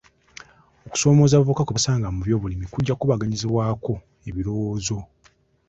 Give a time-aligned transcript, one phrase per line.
[0.87, 3.93] Okusoomooza abavubuka kwe basanga mu by'obulimi kujja kkubaganyizibwako
[4.29, 4.97] ebirowoozo.